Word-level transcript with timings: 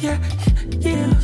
yeah, 0.00 0.18
yeah. 0.80 1.20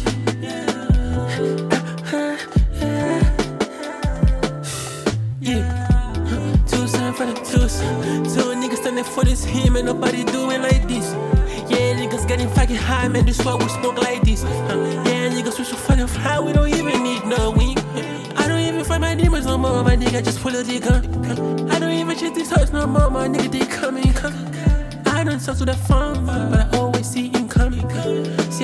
yeah. 5.40 5.86
Two 6.66 6.82
niggas 8.54 8.76
standing 8.76 9.04
for 9.04 9.24
this 9.24 9.44
Him 9.44 9.76
and 9.76 9.86
Nobody 9.86 10.24
doing 10.24 10.60
like 10.60 10.86
this. 10.86 11.12
Yeah, 11.70 11.94
niggas 11.96 12.28
getting 12.28 12.48
fucking 12.50 12.76
high, 12.76 13.08
man. 13.08 13.24
This 13.24 13.42
why 13.44 13.54
we 13.54 13.68
smoke 13.68 13.96
like 13.98 14.22
this. 14.22 14.44
Uh, 14.44 15.02
yeah, 15.06 15.30
niggas, 15.30 15.58
we 15.58 15.64
should 15.64 15.78
fucking 15.78 16.08
fly. 16.08 16.38
We 16.40 16.52
don't 16.52 16.68
even 16.68 17.02
need 17.02 17.24
no 17.24 17.52
wing. 17.52 17.78
I 18.36 18.46
don't 18.46 18.60
even 18.60 18.84
fight 18.84 19.00
my 19.00 19.14
demons 19.14 19.46
no 19.46 19.56
more, 19.56 19.82
my 19.82 19.96
nigga. 19.96 20.22
Just 20.22 20.40
follow 20.40 20.62
the 20.62 20.80
gun. 20.80 21.70
I 21.70 21.78
don't 21.78 21.92
even 21.92 22.16
check 22.18 22.34
these 22.34 22.50
hoes 22.50 22.72
no 22.72 22.86
more, 22.86 23.10
my 23.10 23.26
nigga. 23.28 23.50
They 23.50 23.66
coming. 23.66 24.12
I 25.06 25.24
don't 25.24 25.42
talk 25.42 25.56
to 25.58 25.64
the 25.64 25.74
phone, 25.74 26.26
but 26.26 26.74
I 26.74 26.78
always 26.78 27.08
see 27.08 27.35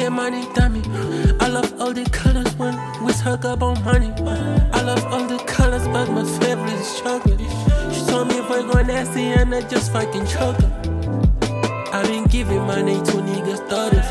a 0.02 0.11
money 0.11 0.45
dummy. 0.52 0.83
I 1.38 1.47
love 1.47 1.80
all 1.80 1.92
the 1.92 2.02
colors 2.11 2.52
when 2.56 2.74
we 3.05 3.12
talk 3.12 3.45
about 3.45 3.84
money. 3.84 4.11
I 4.73 4.83
love 4.83 5.05
all 5.05 5.25
the 5.28 5.38
colors, 5.47 5.87
but 5.87 6.11
my 6.11 6.25
favorite 6.41 6.73
is 6.73 7.01
chocolate. 7.01 7.38
She 7.95 8.05
told 8.11 8.27
me 8.27 8.38
if 8.38 8.51
I 8.51 8.62
go 8.62 8.83
nasty 8.83 9.27
and 9.27 9.55
I 9.55 9.61
just 9.69 9.92
fucking 9.92 10.27
choke. 10.27 10.59
I've 11.95 12.09
been 12.09 12.25
giving 12.25 12.62
money 12.66 12.95
to 12.95 13.12
niggas' 13.12 13.62
daughters. 13.70 14.05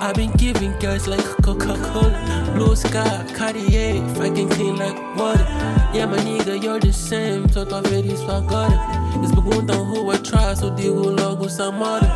I've 0.00 0.14
been 0.14 0.30
giving 0.36 0.78
girls 0.78 1.08
like 1.08 1.24
Coca-Cola, 1.42 2.52
Blue 2.54 2.76
Sky, 2.76 3.26
Cartier, 3.34 4.00
fucking 4.14 4.48
clean 4.50 4.76
like 4.76 4.96
water. 5.16 5.44
Yeah, 5.92 6.06
my 6.06 6.18
nigga, 6.18 6.62
you're 6.62 6.78
the 6.78 6.92
same, 6.92 7.48
só 7.48 7.64
tua 7.64 7.82
vez 7.82 8.06
isso 8.06 8.30
agora. 8.30 8.78
Eles 9.16 9.32
perguntam 9.32 9.84
who 9.88 10.12
I 10.12 10.18
trust, 10.18 10.62
eu 10.62 10.70
digo 10.70 11.10
logo 11.10 11.48
Samora. 11.48 12.06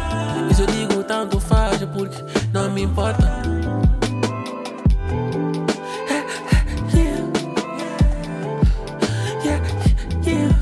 E 0.48 0.54
se 0.54 0.62
eu 0.62 0.66
digo 0.66 1.02
tanto 1.02 1.40
faz, 1.40 1.71
importa. 2.92 3.24
Yeah, 9.42 9.44
yeah, 9.44 9.60
yeah. 10.22 10.52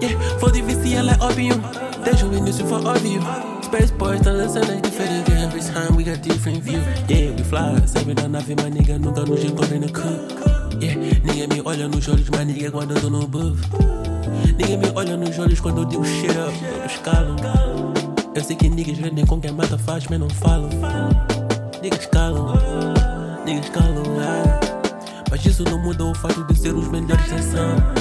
Yeah, 0.00 0.14
for 0.38 0.50
the 0.50 0.62
VC, 0.62 0.96
I 0.96 1.02
like 1.02 1.20
opium. 1.20 1.60
Deixa 2.04 2.26
o 2.26 2.36
início 2.36 2.64
for 2.66 2.80
óbvio. 2.86 3.20
Space 3.62 3.92
Boys 3.94 4.20
tá 4.20 4.30
lançando 4.30 4.70
as 4.70 4.82
diferentes. 4.82 5.34
Every 5.34 5.60
time 5.60 5.96
we 5.96 6.04
got 6.04 6.22
different 6.22 6.62
view. 6.62 6.80
Yeah, 7.08 7.34
we 7.36 7.42
fly. 7.42 7.82
Sempre 7.86 8.14
na 8.14 8.28
nave, 8.28 8.54
mas 8.54 8.72
nigga 8.72 8.96
nunca 8.96 9.22
nos 9.22 9.42
encontra 9.44 9.76
no 9.76 9.88
cu. 9.88 10.06
Yeah, 10.80 10.94
ninguém 11.24 11.48
me 11.48 11.62
olha 11.64 11.88
nos 11.88 12.06
olhos, 12.06 12.28
mas 12.30 12.46
nigga 12.46 12.70
quando 12.70 12.94
eu 12.94 13.00
tô 13.00 13.10
no 13.10 13.26
buff. 13.26 13.58
Ninguém 14.58 14.78
me 14.78 14.92
olha 14.94 15.16
nos 15.16 15.38
olhos 15.38 15.60
quando 15.60 15.82
eu 15.82 15.84
digo 15.84 16.02
up. 16.02 16.12
Todos 16.18 16.96
calam. 17.02 17.36
Eu 18.34 18.44
sei 18.44 18.56
que 18.56 18.68
niggas 18.68 18.98
vendem 18.98 19.24
com 19.24 19.40
quem 19.40 19.52
mata 19.52 19.78
faz, 19.78 20.06
mas 20.08 20.20
não 20.20 20.28
falam. 20.28 20.68
Niggas 21.82 22.06
calam. 22.06 22.54
Niggas 23.44 23.68
calam. 23.70 24.02
ah. 24.20 24.60
Mas 25.30 25.44
isso 25.44 25.64
não 25.64 25.78
muda 25.78 26.04
o 26.04 26.14
fato 26.14 26.44
de 26.44 26.58
ser 26.58 26.74
os 26.74 26.88
melhores 26.88 27.30
da 27.30 27.38
sala. 27.42 27.94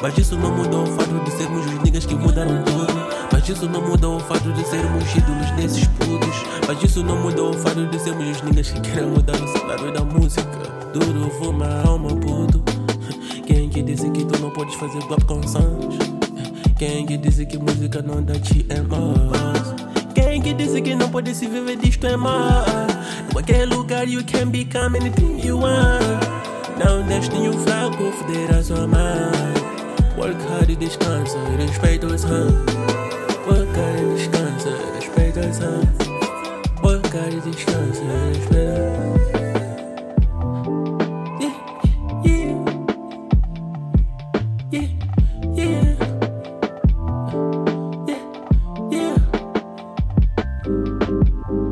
Mas 0.00 0.18
isso 0.18 0.36
não 0.36 0.50
muda 0.54 0.76
o 0.76 0.86
fato 0.86 1.24
de 1.24 1.30
sermos 1.30 1.66
os 1.66 1.82
niggas 1.82 2.04
que 2.06 2.14
mudaram 2.14 2.62
tudo. 2.62 2.92
Mas 3.32 3.48
isso 3.48 3.68
não 3.68 3.80
muda 3.80 4.08
o 4.08 4.20
fato 4.20 4.52
de 4.52 4.64
sermos 4.66 5.14
ídolos 5.14 5.50
desses 5.52 5.86
putos. 5.88 6.44
Mas 6.66 6.82
isso 6.82 7.02
não 7.02 7.16
muda 7.22 7.42
o 7.42 7.52
fato 7.54 7.86
de 7.86 7.98
sermos 7.98 8.36
os 8.36 8.42
niggas 8.42 8.70
que 8.70 8.80
querem 8.80 9.06
mudar 9.06 9.34
o 9.40 9.48
cenário 9.48 9.92
da 9.92 10.04
música. 10.04 10.44
Duro, 10.92 11.30
fuma, 11.38 11.82
alma, 11.86 12.08
puto. 12.08 12.33
Não 14.44 14.50
podes 14.50 14.74
fazer 14.74 15.02
pop 15.06 15.24
com 15.24 15.42
sons? 15.42 15.96
Quem 16.76 17.06
que 17.06 17.16
disse 17.16 17.46
que 17.46 17.56
música 17.56 18.02
não 18.02 18.22
dá 18.22 18.34
TMOs? 18.34 19.74
Quem 20.14 20.42
que 20.42 20.52
disse 20.52 20.82
que 20.82 20.94
não 20.94 21.08
pode 21.08 21.34
se 21.34 21.46
viver 21.46 21.76
disto 21.76 22.06
é 22.06 22.14
mal? 22.14 22.62
Em 23.26 23.32
qualquer 23.32 23.66
lugar 23.66 24.06
you 24.06 24.22
can 24.24 24.50
become 24.50 24.98
anything 24.98 25.40
you 25.42 25.58
want. 25.58 26.20
Não 26.78 27.02
deixe 27.06 27.30
nenhum 27.30 27.54
fraco 27.60 28.12
foder 28.12 28.54
a 28.54 28.62
sua 28.62 28.86
mãe. 28.86 29.32
Work 30.18 30.46
hard 30.50 30.68
e 30.68 30.76
descansa, 30.76 31.38
respeita 31.56 32.06
os 32.06 32.24
rãs. 32.24 32.52
Work 33.46 33.72
hard 33.78 33.98
e 33.98 34.14
descansa, 34.14 34.78
respeita 34.94 35.40
os 35.40 35.58
rãs. 35.58 35.88
Work 36.82 37.16
hard 37.16 37.32
e 37.32 37.50
descansa, 37.50 38.02
respeita 38.28 39.23